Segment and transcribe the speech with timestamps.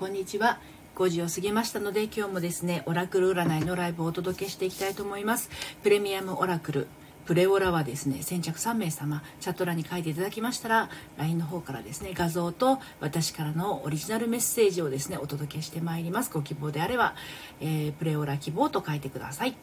[0.00, 0.58] こんにちは。
[0.96, 5.50] 5時を過ぎましたので今日もですねオラクル占いのライブをお届けしていきたいと思います。
[5.82, 6.86] プレミアムオラクル
[7.26, 16.30] プレオラはですね先着3名様チャット欄に書いていただきましたら LINE の方からですね画像と私からのオリジナルメッセージをですねお届けしてまいります。
[16.32, 17.14] ご希望であれば、
[17.60, 19.54] えー、プレオラ希望と書いてください。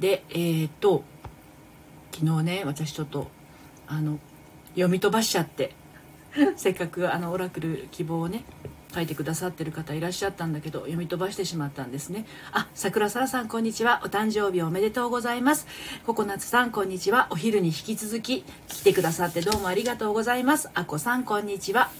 [0.00, 1.04] でえー、っと
[2.10, 3.28] 昨日ね私ちょっと
[3.86, 4.18] あの
[4.70, 5.72] 読み飛ばしちゃって
[6.56, 8.42] せっかくあのオラクル希望をね
[8.94, 12.26] 書いてくださってる方いらっしゃったんだけど読み飛ばしてしまったんですね。
[12.52, 14.00] あ桜空さんこんにちは。
[14.04, 15.66] お誕生日おめでとうございます。
[16.06, 17.28] ココナッツさんこんにちは。
[17.30, 20.70] お昼に引き続き来てくださってどうもありがとうございます。
[20.74, 21.90] あこさんこんにちは。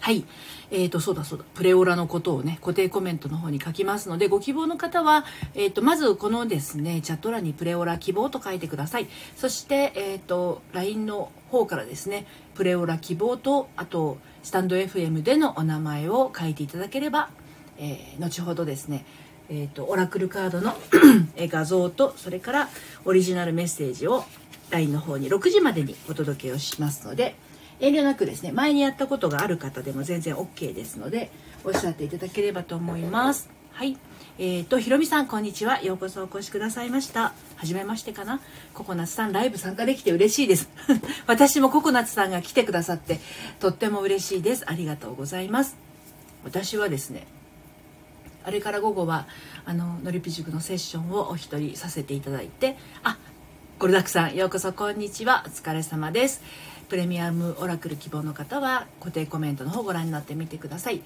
[0.00, 0.24] はい。
[0.70, 1.44] えーと、そうだそうだ。
[1.54, 5.24] プレオラのことをね固定コメントの方に書きますのでご希望の方は、
[5.54, 9.08] えーと、まずこのですねチャット欄にプレオラ希望と書いてください。
[9.36, 17.30] そして、えーと、LINE の方からですねプレオラ希望とあとスタンド FM でのお名前を書いていただければ、
[17.78, 19.04] えー、後ほどですね
[19.50, 20.74] えーと、オラクルカードの
[21.38, 22.68] 画像とそれから
[23.04, 24.24] オリジナルメッセージを
[24.70, 27.34] LINE の方に6時までにお届けをしますので
[27.80, 31.30] 遠慮なくですね前にやったことがある方でも全然 OK ですので
[31.64, 33.48] おっしゃっていただければと思います。
[33.72, 33.96] はい。
[34.40, 35.82] えーと、ひろみさんこんにちは。
[35.82, 37.32] ようこそお越しくださいました。
[37.56, 38.40] 初めましてかな。
[38.72, 40.70] ココナッツさんライブ参加できて嬉しいです。
[41.26, 43.18] 私もココナッツさんが来てくださって
[43.58, 44.62] とっても嬉しいです。
[44.68, 45.76] ありがとうございます。
[46.44, 47.26] 私はですね
[48.44, 49.26] あれから午後は
[49.64, 53.18] あののりぴ塾のセッションをお一人させていただいてあ
[53.80, 55.42] ゴルダクさんようこそこんにちは。
[55.48, 56.42] お疲れ様です。
[56.88, 61.02] プレミアムオラクル希望の方は固定コメントの方ご覧になってみてください。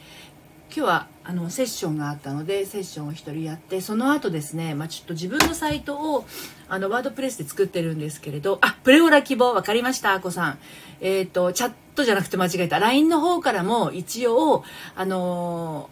[0.74, 6.24] 今日はあのセッションがあったのでセッションを1人やってその後ですね、まあ、ちょっと自分のサイトを
[6.66, 10.58] あのワードプレスで作ってるんですけれどあプレオラ希望分かりましたあこさん。
[11.02, 12.78] えっ、ー、とチャットじゃなくて間違えた。
[12.78, 14.64] LINE の方からも一応
[14.96, 15.90] あの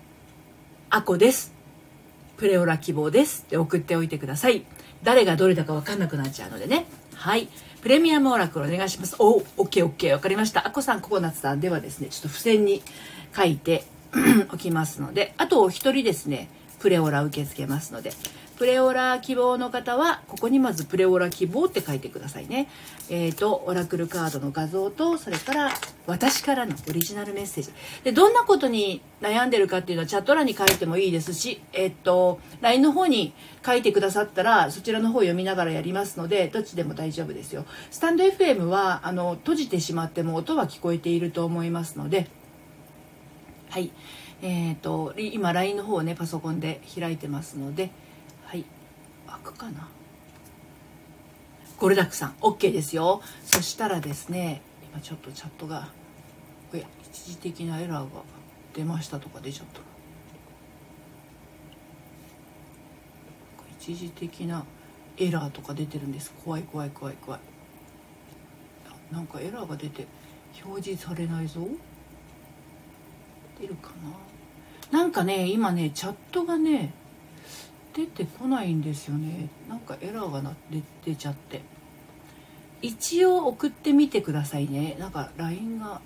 [0.91, 1.53] ー、あこです。
[2.39, 3.43] プレオラ希望です。
[3.47, 4.65] って送っておいてください。
[5.03, 6.87] 誰がどれだか分かんなくなっちゃうのでね。
[7.15, 7.49] はい。
[7.83, 9.17] プレミアムオラクルお願いします。
[9.19, 10.67] お、オッケーオッケー、わかりました。
[10.67, 11.61] あこさん、ココナッツさん。
[11.61, 12.83] ではですね、ちょっと付箋に
[13.37, 13.85] 書いて
[14.53, 16.49] おきますので、あとお一人ですね、
[16.79, 18.13] プレオラ受け付けますので、
[18.61, 22.69] プレオラ希望の方はここにまずプレオラ希望って書いてくださいね。
[23.09, 25.71] えっ、ー、とオラクルカードの画像とそれから
[26.07, 27.71] 私からのオリジナルメッセージ
[28.05, 33.33] でどんなことに悩んでるかっていうのはチャット欄に書いてもいいですし、えっ、ー、と LINE の方に
[33.65, 37.65] 書いてくださったらそちらの方読みながらやりますのでどっちでも大丈夫ですよ。
[37.91, 42.29] スタンド FM はあの閉じてしまっても音は聞こえていると思いますので
[43.71, 43.91] はい。
[44.43, 47.91] えーと、今 LINE の方をねパソコンで開いてますので
[48.45, 48.65] はい。
[49.27, 49.89] 開くかな？
[51.77, 53.23] これだくさん OK ですよ。
[53.43, 54.61] そしたらですね
[54.93, 55.89] 今ちょっとチャットが
[56.75, 58.23] おや一時的なエラーが
[58.75, 59.81] 出ましたとか出ちゃった。
[63.81, 64.65] 一時的な
[65.17, 66.33] エラーとか出てるんです。
[66.45, 67.41] 怖い怖い怖い怖い。
[69.13, 70.07] なんかエラーが出て
[70.65, 71.67] 表示されないぞ。
[73.61, 73.91] 出るか
[74.93, 74.99] な。
[74.99, 76.93] なんかね今ねチャットがね
[77.95, 79.49] 出てこないんですよね。
[79.69, 81.63] なんかエラーがな出出ちゃって。
[82.83, 84.97] 一応送ってみてくださいね。
[84.99, 86.01] なんか LINE が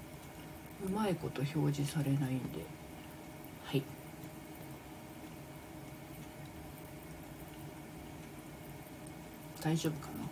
[0.85, 2.65] うまいこと表示されないんで。
[3.65, 3.83] はい。
[9.63, 10.25] 大丈夫かな。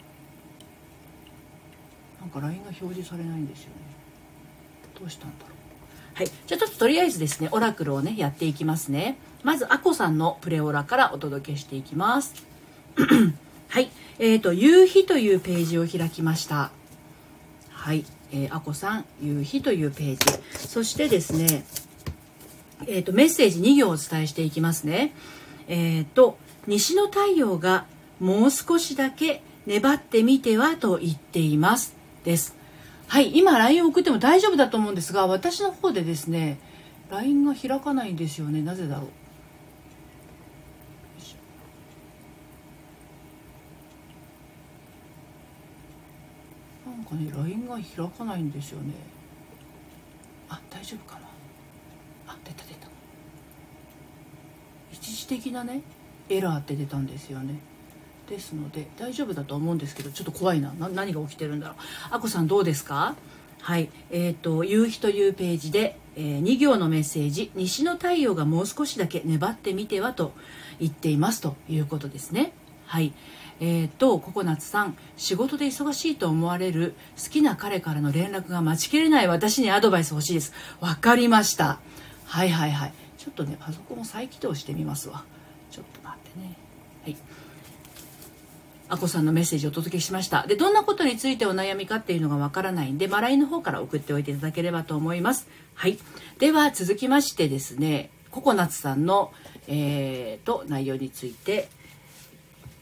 [2.21, 3.77] なんか LINE が表示されないんですよね。
[4.99, 5.62] どうしたんだろう。
[6.15, 6.27] はい。
[6.27, 9.19] じゃあちょっととりあえずですねオラクルをねやっていきますね。
[9.43, 12.35] まずあこさんのプレオラからお届けしていきます。
[13.69, 13.91] はい。
[14.19, 16.71] えーと夕日というページを開きました。
[17.71, 18.05] はい。
[18.33, 20.69] えー、あこさん夕日というページ。
[20.69, 21.65] そしてですね
[22.87, 25.13] えーと、メッセージ2行をお伝えしていきますね。
[25.69, 27.87] えっ、ー、と西の太陽が
[28.21, 31.95] もう少しだけ粘ってみてはと言っています。
[32.25, 32.57] です。
[33.13, 36.59] はい今 LINE を送っても大丈夫だと思うんですが私の方でですね
[37.11, 38.63] LINE が開かないんですよね。
[38.63, 39.09] なぜだろう。
[46.89, 48.95] なんかね LINE が開かないんですよね。
[50.49, 51.27] あ大丈夫かな。
[52.29, 52.89] あ出た出た。
[54.91, 55.83] 一時的なね
[56.31, 57.72] エラーって出たんですよね。
[58.33, 60.73] ですので大丈夫だと思うんですけどちょっと怖いな。
[60.79, 61.77] 何が起きてるんだろう。
[62.11, 63.15] あこさんどうですか？
[63.61, 63.91] はい。
[64.11, 70.33] え、ー、と「夕日」というページで、えー、2行のメッセージ「西の太陽がもう少しだけ粘ってみては」と
[70.81, 72.53] 言っていますということですね。
[72.87, 73.13] はい。
[73.61, 74.97] えーと、ココナッツさん。
[75.17, 79.29] 仕事で忙しいと思われる好きな彼からの連絡が待ちきれない。
[79.29, 80.53] 私にアドバイス欲しいです。
[80.81, 81.79] わかりました。
[82.25, 82.95] はいはいはい。
[83.19, 85.23] ちょっとねパソコンを再起動してみますわ。
[85.71, 86.57] ちょっと待ってね。
[87.05, 87.17] はい。
[88.93, 90.47] あこさんのメッセージをお届けしました。
[90.47, 95.49] でどんなことについてお悩みかっていうのがわからないんでマライの方から送っておいていただければと思います。
[95.73, 95.99] はい。
[96.39, 99.33] では続きましてですねココナツさんの
[99.67, 101.71] えーと内容について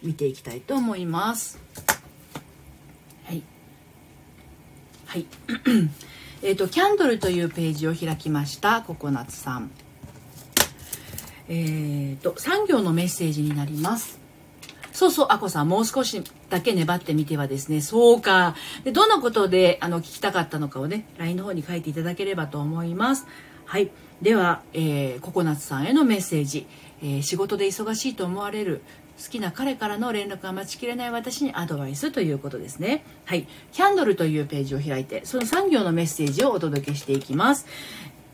[0.02, 1.60] 見ていきたいと思います。
[3.26, 3.44] はい。
[5.06, 5.26] はい。
[6.42, 9.70] えっとキャンドルというページを開きましたココナツさん。
[11.48, 14.19] えっ、ー、と産業のメッセージになります。
[15.00, 18.54] そうそう、あこさん、もう少しだけ粘ってみてはですね、そうか。
[18.84, 23.26] で、どんなことで、あの、聞きたかったのかをね、LINE の方に書いていただければと思います。
[23.64, 23.90] はい。
[24.20, 26.66] では、えー、ココナッツさんへのメッセージ。
[27.00, 28.82] えー、仕事で忙しいと思われる
[29.16, 33.02] 好きな彼からの連絡が待ちきれない私にアドバイスということですね。
[33.24, 33.48] はい。
[33.72, 37.64] キャンドルというページを開いて、その産業のメッセージをお届けしていきます。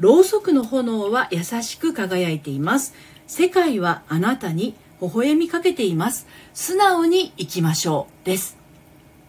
[0.00, 2.92] ろうそくの炎は優しく輝いています。
[3.28, 6.26] 世界はあなたに微笑みかけています。
[6.54, 8.26] 素直に生きましょう。
[8.26, 8.56] です。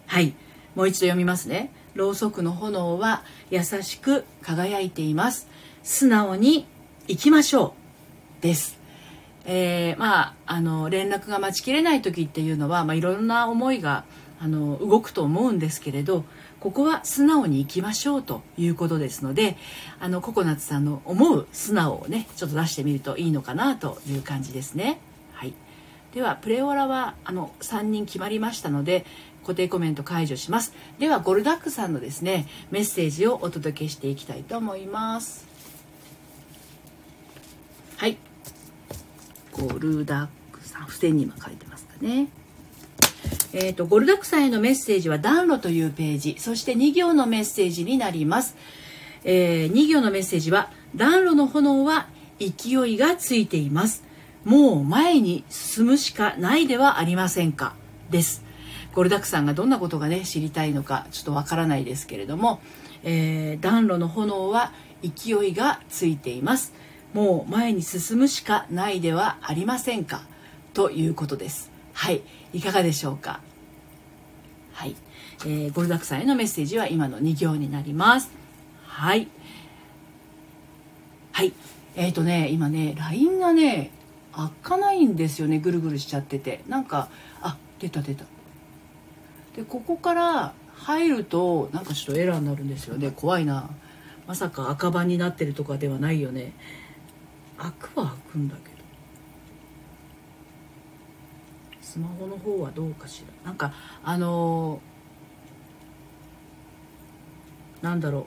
[0.06, 0.34] はい。
[0.74, 1.72] もう一度読みますね。
[1.94, 5.48] ろうそくの炎は優しく輝いています。
[5.82, 6.66] 素直に
[7.06, 7.74] 生きましょ
[8.38, 8.42] う。
[8.42, 8.78] です。
[9.44, 14.04] えー、まあ、あの、連絡が待ちきれない時っていうのは、まあ、いろんな思いが、
[14.40, 16.24] あの、動くと思うんですけれど、
[16.60, 19.56] ここは素直に生きましょうということですので
[20.00, 25.00] あのココナッツさんの思う素直をねちょっと出してみるといいのかなという感じですね。
[26.14, 29.04] ではプレオラはあの3人決まりましたので
[29.42, 30.74] 固定コメント解除します。
[30.98, 35.46] ではゴルダックさんのですねメッセージをお届けしていきたいと思います。
[37.96, 38.16] はい。
[39.52, 42.28] ゴルダックさん付箋に今書いてますかね。
[43.52, 48.56] えーと、ゴルダックさんへのメッセージは暖炉というページそして2行のメッセージになります、
[49.24, 52.08] えー、2行のメッセージは暖炉の炎は
[52.38, 54.07] 勢いがついています。
[54.48, 57.74] もう前に進むしかないではありませんか？
[58.08, 58.42] です。
[58.94, 62.62] ゴルダックさんがどんなことがね知りたいのかちょっとわからないですけれども、
[63.04, 64.72] えー、暖炉の炎は
[65.02, 66.72] 勢いがついています。
[67.12, 70.22] もう前に進むしかないではありませんか？
[70.72, 71.70] ということです。
[71.92, 72.22] はい。
[72.54, 73.40] いかがでしょうか？
[74.72, 74.96] はい、
[75.40, 78.30] えー、ゴルダックさんへのメッセージは今の2行になります。
[78.86, 79.28] はい。
[81.32, 81.52] はい。
[81.96, 83.90] えっ、ー、とね今ね LINE がね
[84.38, 86.62] 開かないんですよねぐるぐるしちゃってて。
[86.68, 87.08] なんか
[87.42, 88.24] あ出た出た。
[89.56, 93.10] でここから入るとなんかちょっとエラーになるんですよね。
[93.10, 93.68] 怖いな。
[94.28, 96.52] まさか赤番になってるとかではないよね。
[97.56, 98.76] 開くは開くんだけど。
[101.80, 103.48] スマホの方はどうかしら。
[103.48, 103.72] なんか
[104.04, 108.24] あのー、なんだろう。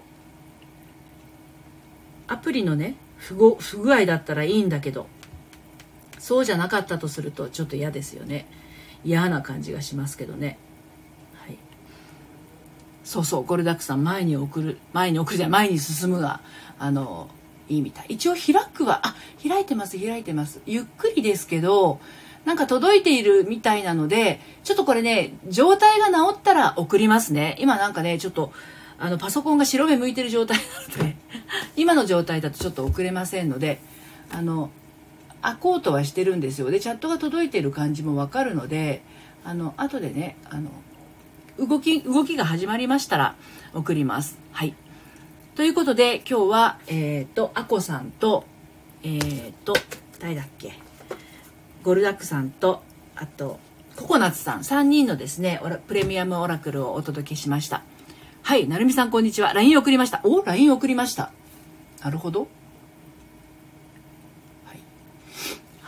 [2.28, 5.08] アプリのね不ご不具合だったらいいんだけど。
[6.22, 8.46] そうじゃなかったとするとちょっと嫌ですよね。
[9.04, 10.60] 嫌な感じがしますけどね。
[11.34, 11.58] はい。
[13.04, 16.40] そうそうゴルダックさん前に送る前に送るじゃ前に進むが
[16.78, 17.28] あの
[17.68, 18.06] いいみたい。
[18.10, 19.16] 一応開くはあ
[19.46, 20.62] 開いてます開いてます。
[20.68, 22.00] ゆっくりですけど
[22.46, 27.56] なんか届いているみたいなので、ちょっとこれね、状態が治ったら送りますね。
[27.60, 28.52] 今なんかね、ちょっと、
[28.98, 30.64] あの、パソコンが白目向いてる状態な
[30.98, 31.18] ので、
[31.76, 33.80] 今の状態だとちょっと送れませんので、
[34.32, 34.72] あの、
[35.42, 36.70] 開こうとはしてるんですよ。
[36.72, 39.01] で、チャットが届いてる感じもわかるので、
[39.44, 40.70] あの、後でね、あの、
[41.60, 43.36] 動き、動きが始まりましたら
[43.74, 44.38] 送ります。
[44.51, 44.75] はい。
[45.56, 46.92] ということで、今日は、え
[47.30, 48.46] っ、ー、と、アコさんと、
[49.04, 49.74] えっ、ー、と、
[50.20, 50.74] 誰だっけ？
[51.84, 52.84] ゴルダックさんと
[53.15, 53.60] あと
[53.96, 54.60] ココナッツさん。
[54.60, 57.84] 3人のですねプレミアムオラクルをお届けしました。
[58.44, 58.68] はい。
[58.68, 59.54] なるみさんこんにちは。
[59.54, 60.22] LINE 送りました。
[60.24, 61.32] お LINE 送りました。
[62.04, 62.48] なるほど、
[64.65, 64.80] はい、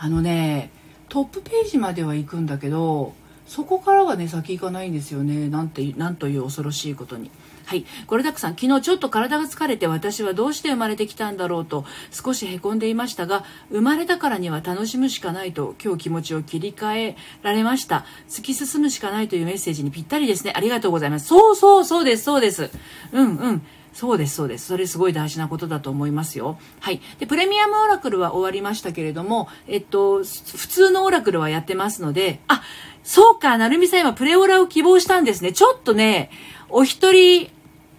[0.04, 0.68] あのね
[1.08, 3.14] トップページまでは行くんだけど
[3.46, 7.30] そこからはね先行かないんですよねなんてなんという恐ろしいことに。
[7.64, 7.86] はい。
[8.06, 18.04] ゴルダックさん、昨日ちょっと体が疲れて私はどうして生まれてきたんだろうと少し凹んでいましたが、生まれたからには楽しむしかないと今日気持ちを切り替えられました。
[18.28, 20.52] 突き進むしかないというメッセージにぴったりですね。
[20.54, 21.26] ありがとうございます。
[21.28, 22.70] そうそうそうです、そうです。
[23.12, 23.62] うんうん。
[23.94, 24.66] そうです、そうです。
[24.66, 26.58] それすごい大事なことだと思いますよ。
[26.80, 27.00] はい。
[27.20, 32.62] で、プレミアムオラクルは終わりましたけれども、えっと、普通のオラクルはやってますので、あ、
[33.04, 35.52] そうか、なるみさん今プレオラを希望したんですね。
[35.52, 36.30] ちょっとね、
[36.68, 37.50] お一人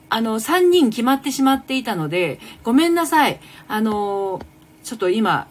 [0.09, 3.39] あの、3人決まってしまっていたので、ごめんなさい。
[3.67, 4.41] あの、
[4.83, 5.47] ちょっと今、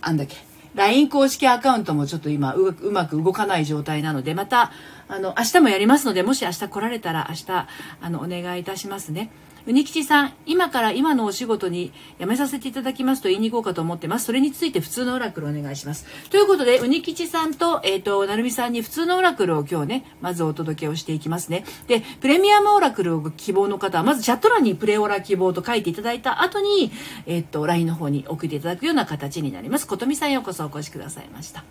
[0.00, 0.36] あんだっけ、
[0.74, 4.70] LINE 公式アカウントもちょっと今、うまく動かない状態なので、また、
[5.14, 7.68] あの、明日もやりますので、もし明日来られたら明日、
[8.00, 9.30] あの、お願いいたしますね。
[9.64, 14.24] うにきちさん、今から今のお仕事に辞めさせていただきますと言いに行こうかと思ってます。
[14.24, 16.04] それについて普通のオラクルお願いします。
[16.30, 21.64] ということで、うにきちさんと、えっ、ー、と、なるみさんに普通のオラクルを今日ね、まずお届けをしていきますね。
[21.86, 26.90] で、プレミアムオラクルを希望の方は、まずチャット欄にプレオラ希望と書いていただいた後に、
[27.26, 29.86] えっ、ー、と、LINE の方に送っていただくような形になります。
[29.86, 31.64] ことみさんようこそお越しくださいました。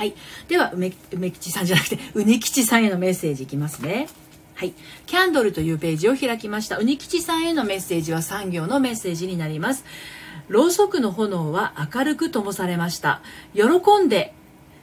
[0.00, 0.14] はい。
[0.48, 4.08] では、梅、梅吉さんじゃなくて、 うに吉さんへのメッセージいきますね。
[4.54, 4.72] はい。
[5.04, 6.78] キャンドルというページを開きました。
[6.78, 9.84] うにきちさんへのメッセージは3行のメッセージになります。
[10.48, 13.20] ろうそくの炎は明るく灯されました。
[13.52, 13.64] 喜
[14.02, 14.32] んで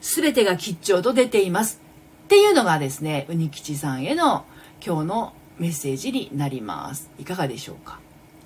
[0.02, 1.82] 全てが吉兆と出ています。
[2.26, 4.46] っていうのがですね、うにきちさんへの
[4.86, 7.10] 今日のメッセージになります。
[7.18, 7.98] いかがでしょうか？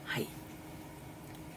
[0.05, 0.27] はい。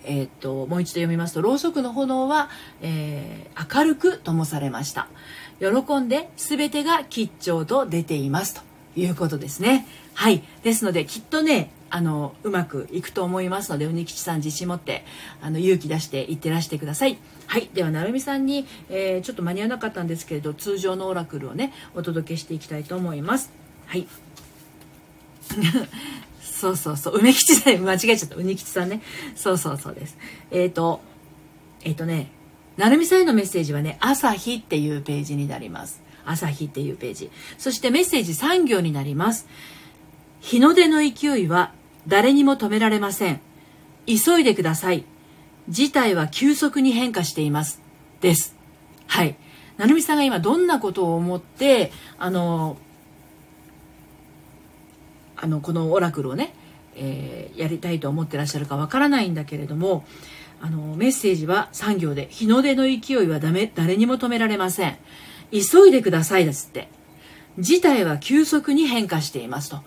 [0.04, 2.50] えー、と、もう一度読みますと、ろうそくの炎は、
[2.82, 5.08] えー、明るく灯されました。
[5.60, 8.74] 喜んで全てが吉兆と出ていますと。
[8.96, 9.86] いうことですね。
[10.14, 10.42] はい。
[10.62, 15.04] ですので、きっとね、あの、うまくいくと思いますので、うにきちさん自信持って、
[15.40, 17.18] あの、勇気出していってらしてください。
[17.46, 17.68] はい。
[17.74, 23.50] では、なるみさんに、えー、ちょっと間に合わなかったんですけれど、通常のオラクルをね、お届けしていきたいと思います。
[23.86, 24.06] はい。
[26.64, 27.18] そうそうそう。
[27.18, 28.36] 梅吉さん、間違えちゃった。
[28.36, 29.02] うにきちさんね。
[29.36, 30.16] そうそうそうです。
[30.50, 31.02] えっ、ー、と、
[31.84, 32.30] えっ、ー、とね、
[32.78, 36.02] なるみさんへのメッセージはね、朝日っていうページになります。
[36.24, 37.30] 朝日っていうページ。
[37.58, 39.46] そしてメッセージ3行になります。
[40.40, 41.72] 日の出の勢いは
[42.06, 43.40] 誰にも止められません。
[44.06, 45.04] 急いでください。
[45.68, 47.82] 事態は急速に変化しています。
[48.22, 48.56] です。
[49.06, 49.36] はい。
[49.76, 52.78] なるみさんが今どんなことを思って、あの、
[55.44, 56.54] あの、このオラクルをね、
[56.96, 60.06] えー、やりたいと思ってらっしゃるかわからないんだけれども、
[60.62, 64.96] あの、メッセージは3行で、日の出の勢いはダメ、誰にも止められません。
[65.52, 66.88] 急いでくださいですって。
[67.58, 69.82] 事態は急速に変化していますと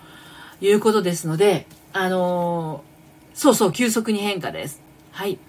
[0.61, 4.79] いうことですので、あのー、そうそう、急速に変化です。
[5.17, 5.39] はい。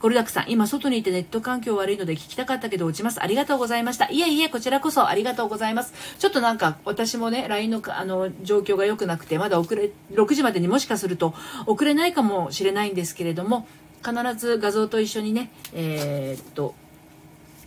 [0.00, 3.22] コルダックさん、今外にいてネット環境悪いので聞きたかったけど落ちます。
[3.22, 4.10] ありがとうございました。
[4.10, 5.94] いえいえ、こちらこそありがとうございます。
[6.18, 11.34] ちょっとなんか私もね、LINE のあの状況が良くなくて、まだ遅れ、6時までにもしかすると
[11.66, 13.68] 遅れないかもしれないんですけれども、
[14.04, 16.74] 必ず画像と一緒にね、えー、っと、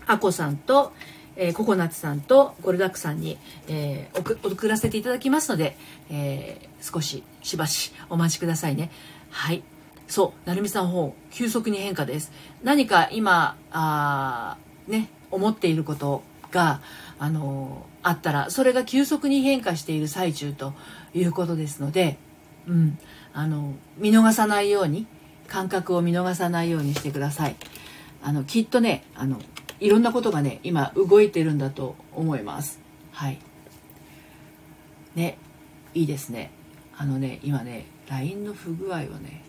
[0.06, 0.92] アコさんと、
[1.38, 3.38] えー、ココナッツさんとゴルダックさんに、
[3.70, 5.78] えー、送らせていただきますので、
[6.10, 8.92] えー、少ししばしお待ちくださいね。
[9.30, 9.64] はい。
[10.08, 12.32] そう、なるみさん方、急速に変化です。
[12.64, 14.58] 何か今、あ
[14.88, 16.82] ね、思っていることが、
[17.18, 20.74] あのあったら、それが急速に変化している最中と
[21.14, 22.18] いうことですので、
[22.68, 23.00] うん、
[23.34, 25.08] あの、見逃さないように、
[25.48, 27.56] 感覚を見逃さないようにしてください。
[28.24, 29.40] あの、きっとね、あの、
[29.80, 32.80] いろんなことがね今動いてるんだと思います
[33.12, 33.40] はい
[35.16, 35.38] ね
[35.94, 36.52] いいですね
[36.98, 39.44] あのね今ね LINE の不具合はね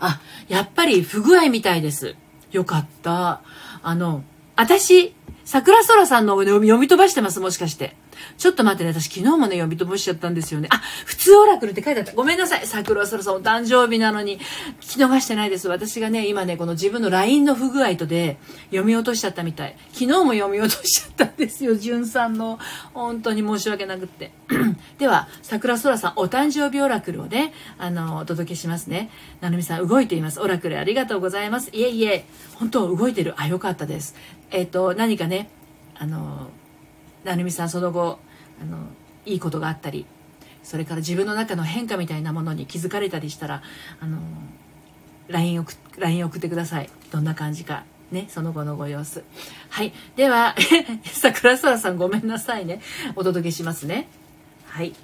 [0.00, 2.14] あやっぱり不具合みたいです。
[2.52, 3.42] よかった。
[3.82, 4.22] あの
[4.56, 5.14] 私
[5.44, 7.96] 桜空さんの読み飛ばしてますもしかして。
[8.36, 10.68] ちょっと待ってね、私昨日もね、読み飛ばしちゃったんですよね。
[10.70, 12.12] あ、普通オラクルって書いてあった。
[12.12, 12.66] ごめんなさい。
[12.66, 14.38] 桜空さんお誕生日なのに、
[14.80, 15.68] 聞き逃してないです。
[15.68, 19.76] 私がね、今ね、この自分の LINE の不具合とで読み落としちゃったみたい。
[19.92, 21.74] 昨日も読み落としちゃったんですよ。
[21.74, 22.58] じゅんさんの。
[22.94, 24.32] 本当に申し訳なくって。
[24.98, 29.10] では、桜空さん、お誕生日オラクルをね、あの、お届けしますね。
[29.40, 30.40] なるみさん、動いています。
[30.40, 31.70] オラクルありがとうございます。
[31.72, 33.34] いえいえ、本当動いてる。
[33.36, 34.14] あ、よかったです。
[34.50, 35.50] えっ、ー、と、何かね、
[35.94, 36.48] あの、
[37.28, 38.18] なるみさんその後
[38.60, 38.78] あの
[39.26, 40.06] いいことがあったり
[40.62, 43.62] それから自分の中の変化みたいなものに気づかれたりしたら
[44.00, 44.18] あの
[45.28, 46.90] LINE 送送ってください。
[47.10, 49.24] どんな感じかねその後のご様子。
[49.68, 49.92] はい。
[50.16, 50.54] では
[51.04, 52.80] 桜空さんごめんなさいね。
[53.14, 54.08] お届けしますね。
[54.66, 54.94] はい。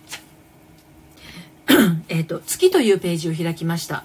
[2.08, 4.04] えっと月というページを開きました。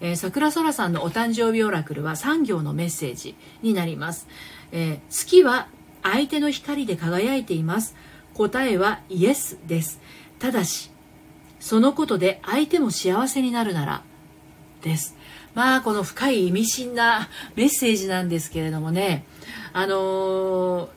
[0.00, 4.28] えー、桜空さんのお誕生日オラクルは3行のメッセージになります、
[4.70, 5.66] えー、月は
[6.02, 7.94] 相手の光で輝いています。
[8.34, 10.00] 答えはイエスです。
[10.38, 10.90] ただし
[11.60, 14.02] そのことで相手も幸せになるなら
[14.82, 15.16] です。
[15.54, 19.24] まあこの深い意味深なメッセージなんですけれどもね。
[19.72, 20.88] あのー、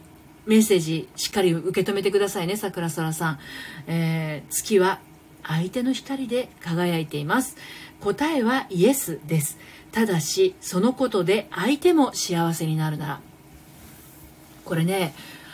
[0.46, 3.40] メッセージしっかり受け止めてくださいね桜空さん、
[3.88, 5.00] えー、月は
[5.44, 7.58] 相手の光で輝いています。
[8.00, 9.58] 答えはイエスです。
[9.92, 13.22] ただしそのことで相手も幸せになるなら
[14.66, 15.14] これね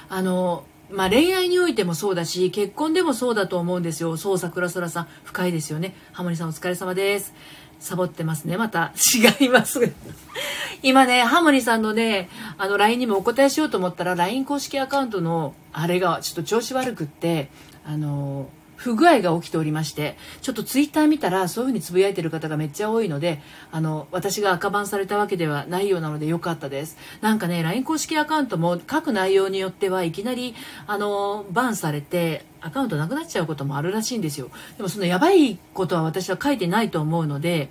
[0.09, 4.15] あのまあ、恋愛においてもそうだし結婚でもそうだと思うんですよ。
[4.15, 5.93] そう桜空さん深いですよね。
[6.13, 7.33] ハモリさんお疲れ様です。
[7.79, 8.57] サボってますね。
[8.57, 8.93] また。
[9.39, 9.91] 違います。
[10.83, 17.49] 今ねハモリさんのねあの LINE にもお答えしようと思ったら LINE 公式アカウントのあれがちょっと調子悪くって
[17.85, 23.41] あの不具合が起きておりまして、ちょっとツイッター見たらそういうふうにつぶやいてる方がめっちゃ多いので、
[23.71, 26.97] あの、私が赤バンされたわけではないようなのでよかったです。
[27.21, 30.55] なんかね、LINE 公式アカウントも書く内容によってはいきなり、
[30.85, 34.49] あの、バンされて、アカウントなくなっちゃうこともあるらしいんですよ。
[34.77, 37.69] でもそのやばいことは私は書いてないと思うので、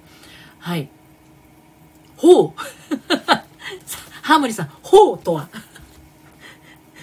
[0.58, 0.88] はい。
[2.16, 2.52] ほう
[4.22, 5.48] ハーモニーさん、ほうとは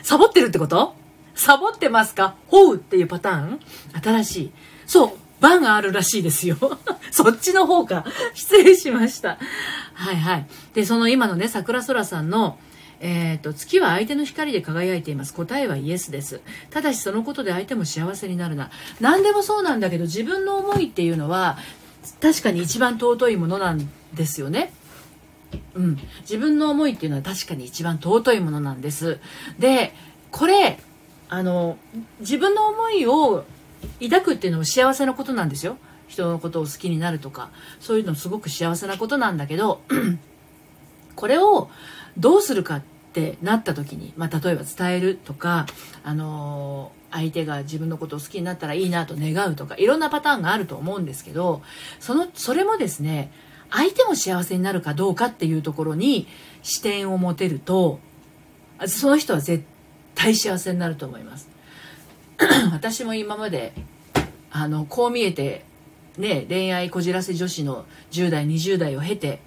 [0.02, 1.03] サボってるってこと？
[1.44, 2.36] サボってますか？
[2.48, 3.60] ほうっていうパターン？
[4.02, 4.52] 新しい。
[4.86, 6.58] そう、バがあるらしいですよ。
[7.12, 8.06] そっちの方か。
[8.34, 9.38] 失礼しました。
[9.94, 10.48] はいはい。
[10.74, 12.58] で、その今のね、桜空さんの、
[13.02, 15.34] えっ、ー、と、月は相手の光で輝いています。
[15.34, 16.40] 答えはイエスです。
[16.70, 18.72] ただしそのことで相手も幸せになるな。
[19.02, 21.58] 何でもそうなんだけど、自分の思いっていうのは、
[22.22, 24.72] 確かに一番尊いものなんですよね。
[25.74, 26.00] うん。
[26.22, 29.20] 自分の思いっていうのは確かに一番尊いものなんです。
[29.60, 29.94] で、
[30.32, 30.80] これ、
[31.30, 31.78] あの
[32.20, 33.46] 自分の思いを
[34.02, 35.78] 抱くっていうのも幸せなことなんですよ。
[36.08, 37.50] 人のことを好きになるとか。
[37.80, 39.82] そういうのすごく幸せなことなんだけど
[41.16, 41.70] これを
[42.18, 42.82] どうするかっ
[43.14, 45.66] てなった時に、まあ、例えば伝えるとか、
[46.04, 51.62] あの相手が自分のことを好きになったらいいなと願うとかいろんなパターンがあると思うんですけど
[52.00, 53.32] そのそれもですね
[53.70, 56.28] 相手も幸せになるかどうかっていうところに
[56.64, 58.00] 視点を持てると
[58.88, 59.64] その人は絶
[60.16, 61.50] 対幸せになると思います。
[62.72, 63.74] 私も今まで
[64.52, 65.66] あのこう見えて
[66.18, 69.40] ね恋愛こじらせ女子の10代20代を経て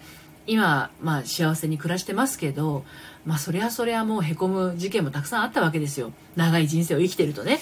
[0.46, 2.85] 今まあ幸せに暮らしてますけど
[3.25, 6.12] まあそりゃそりゃもうへこむ事件もたくさんあったわけですよ。
[6.37, 7.58] 長い人生を生きてるとね。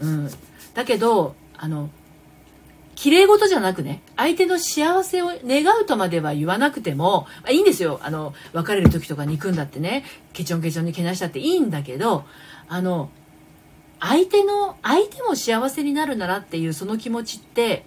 [0.00, 0.30] うん。
[0.74, 1.90] だけどあの
[2.98, 8.00] 綺麗事じゃなくね、相手の幸せを願うとまでは言わなくても、まあ、いいんですよ。
[8.02, 12.24] あの、別れる時とか憎んだってね、ケチョンケチョンにけなしたっていいんだけど、
[12.68, 13.08] あの、
[14.00, 17.84] 相手の、相手も幸せになるならっていうその気持ちって、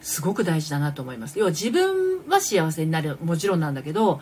[0.00, 1.38] すごく大事だなと思います。
[1.38, 4.20] 要は自分は幸せになる、もちろんなんだけど、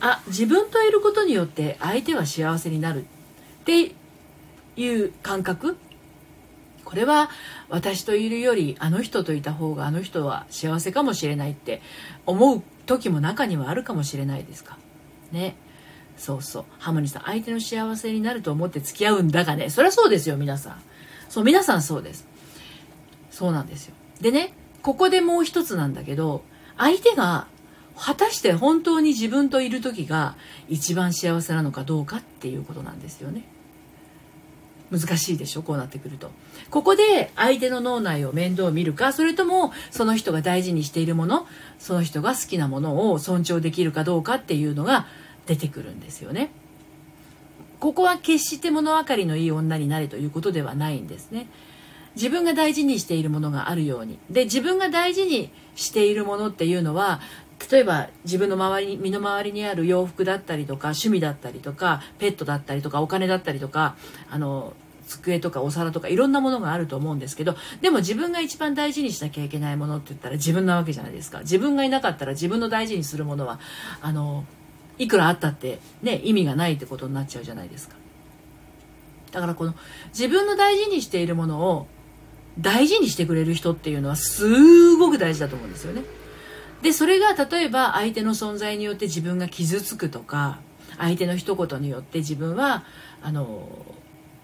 [0.00, 3.04] あ、自分といることによって相手は幸せになるっ
[3.64, 3.94] て
[4.76, 5.76] いう感覚
[6.90, 7.30] これは
[7.68, 11.82] 私といるよりあの人といた方があの人は幸せかもしれないって
[12.26, 14.76] 思う時も中にはあるかもしれないですか？
[15.30, 15.54] ね。
[16.16, 16.64] そうそう。
[16.80, 19.70] ハモニーさん、相手の幸せになると思って付き合うんだがね。
[19.70, 20.82] そりゃそうですよ、皆さん。
[21.28, 22.26] そう、皆さんそうです。
[23.30, 23.94] そうなんですよ。
[24.20, 26.42] でね、ここでもう一つなんだけど、
[26.76, 27.46] 相手が
[27.96, 30.34] 果たして本当に自分といる時が
[30.68, 33.44] 一番幸せなのかどうかっていうことなんですよね。
[34.90, 35.62] 難しいでしょ？
[35.62, 36.30] こうなってくると。
[36.70, 41.46] ここで相手の脳内を面倒見るか、それともその人が大事にしているもの、
[41.78, 45.06] その人が好きなものを尊重できるかどうかっていうのが
[45.46, 46.50] 出てくるんですよね。
[47.78, 51.46] ここは決して物分かりのいい女になれということではないんですね。
[52.16, 54.18] 自分が大事にしているものがあるように。
[54.28, 57.20] で、自分が大事にしているものっていうのは、
[57.70, 63.96] 例えば自分の周り身の回りにある洋服だったりとか趣味だったりとかペットだったりとかお金だったりとか
[64.30, 64.72] あの
[65.06, 71.40] 机とかお皿とかいろんなものがあると思うんですけどでも自分が一番大事にしなきゃいけないものって言ったら自分なわけじゃないですか。
[71.40, 73.60] 自分がいなかったら自分の大事にするものは
[74.00, 74.44] あの
[74.98, 77.96] いくらあったってね意味がないってことになっちゃうじゃないですか。
[79.32, 79.74] だからこの
[80.08, 81.86] 自分の大事にしているものを
[82.58, 86.02] 大事にしてくれる人っていうのはすごく大事だと思うんですよね。
[86.82, 90.58] でそれが例えば相手の存在によって自分が傷つくとか
[90.98, 92.84] 相手の一言によって自分は
[93.22, 93.68] あの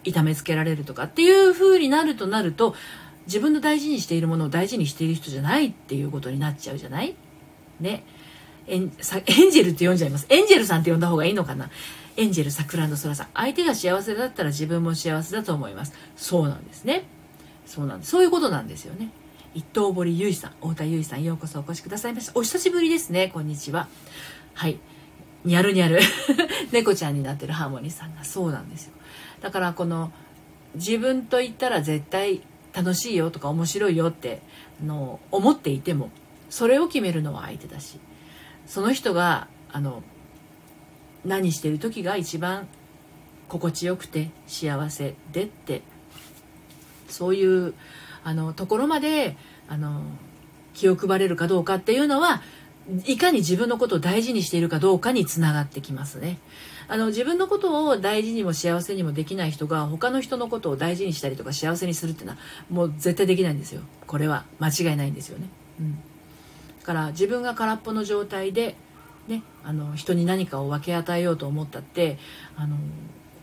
[0.04, 2.74] 痛めつけられるとかっていう風になるとなると
[3.26, 7.16] 自分の大事にしているものを大事にしている人じゃないっていうことになっちゃうじゃない？
[7.80, 8.04] ね。
[8.68, 8.90] エンエン
[9.50, 10.26] ジェルって呼んじゃいます。
[10.28, 11.70] エンジェルさんって呼んだ方がいいのかな？
[12.16, 13.28] エンジェル桜の空さん。
[13.34, 15.92] 相手が幸せだったら自分も幸せだと思います。
[16.16, 17.04] そうなんですね。
[17.66, 19.10] そうなんですそういうことなんですよね。
[19.56, 22.32] 一等堀ゆいさん、太田ゆいさん、ようこそお越しくださいました。
[22.34, 23.30] お久しぶりですね。
[23.32, 23.88] こんにちは。
[24.52, 24.78] はい。
[25.46, 25.98] にゃるにゃる。
[26.72, 28.92] 猫ちゃんになってるハーモニーさんがそうなんですよ。
[29.40, 30.12] だからこの、
[30.74, 32.42] 自分と言ったら絶対
[32.74, 34.42] 楽しいよとか面白いよって
[34.84, 36.10] の思っていても、
[36.50, 37.98] それを決めるのは相手だし、
[38.66, 40.02] その人が、あの、
[41.24, 42.68] 何してる時が一番
[43.48, 45.80] 心地よくて幸せでって
[47.08, 47.72] そういう
[48.26, 49.36] あのところまで
[49.68, 50.02] あの
[50.74, 52.42] 気を配れるかどうかっていうのは
[53.04, 56.38] いかに自分のことを大事にしているかどうかにつながってきますね。
[56.88, 63.82] あの自分のことを大事にも幸せにもできない人が他の人のことを大事にしたりとか幸せにするっていうのはもう絶対できないんですよ。
[64.08, 65.48] これは間違いないんですよね。
[65.78, 65.92] うん。
[65.92, 65.98] だ
[66.84, 68.74] から自分が空っぽの状態で
[69.28, 72.18] ね、あの人に何かを分け与えようと思ったって
[72.56, 72.76] あの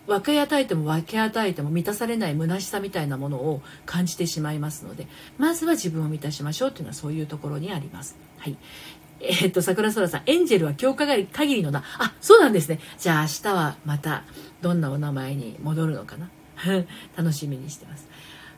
[0.07, 8.15] 分け与えても分け与えても満たされない虚しさみたいなものを感じてしまいますのでまずは自分を満たしましょうというのはそういうところにあります。
[8.37, 8.57] はい
[9.23, 11.83] えー、っと、桜空さん、エンジェルは今日限りのな。
[11.97, 12.79] あ、そうなんですね。
[12.97, 14.23] じゃあ明日はまた
[14.61, 16.29] どんなお名前に戻るのかな。
[17.15, 18.07] 楽しみにしてます。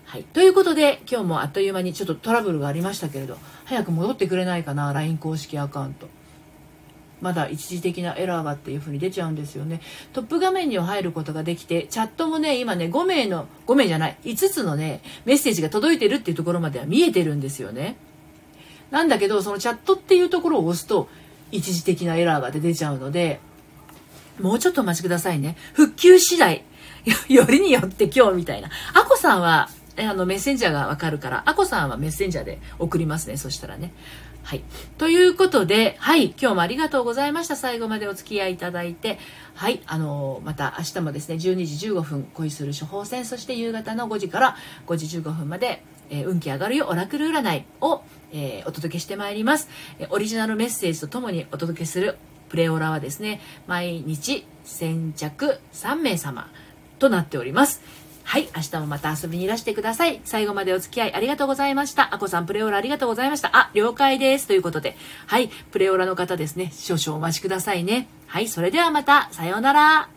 [0.05, 0.23] はい。
[0.23, 6.07] ということで、今日もあっという間にちょっとトラブルがありましたけれど、早く戻ってくれないかな、LINE 公式アカウント。
[7.25, 9.81] まだ一時的なエラーがっていう風に出ちゃうんですよね。
[10.13, 17.97] トップ画面には入ることができて、チャットもね、今ね、5名の、5名じゃない、5つのね、メッセージが届いてるっていうところまでは見えてるんですよね。
[18.91, 21.09] なんだけど、そのチャットっていうところを押すと、
[21.51, 23.39] 一時的なエラーが出ちゃうので、
[24.39, 25.57] もうちょっとお待ちくださいね。
[25.73, 26.63] 復旧次第、
[27.27, 28.69] よ りによって今日みたいな。
[28.93, 33.37] アコさんは、あの、メッセンジャーがわかるから、アコさんはメッセンジャーで送りますね。
[33.37, 33.93] そしたらね。
[34.43, 34.63] はい。
[34.97, 37.55] ということで、はい、今日もありがとうございました。
[37.55, 39.17] 最後までお付き合いいただいて、
[39.55, 44.55] はい、あのー、また明日もですね、12時15分、恋する処方箋、そして夕方の5時から
[44.85, 48.03] 5時15分まで、えー、運気上がるよオラクル占いを、
[48.33, 52.17] えー、お届けしてまいります、えオリジナルメッセージとともにお届けする
[52.49, 56.49] プレオラはですね、毎日先着3名様
[56.99, 57.81] となっております。
[58.25, 58.49] はい。
[58.55, 60.19] 明日もまた遊びにいらしてください。
[60.25, 62.13] 最後までお付き合いありがとうございました。
[62.13, 63.55] あこさん、プレオラありがとうございました。
[63.55, 64.47] あ、了解です。
[64.47, 64.97] ということで。
[65.27, 65.49] はい。
[65.71, 66.71] プレオラの方ですね。
[66.73, 68.09] 少々お待ちくださいね。
[68.25, 68.47] はい。
[68.47, 69.29] それではまた。
[69.31, 70.14] さようなら。